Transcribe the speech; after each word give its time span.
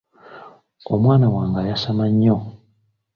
Omwana 0.93 1.27
wange 1.33 1.57
ayasama 1.63 2.03
nnyo. 2.11 2.35